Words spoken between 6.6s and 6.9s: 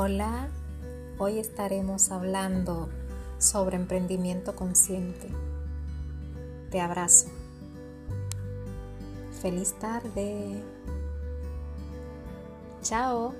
Te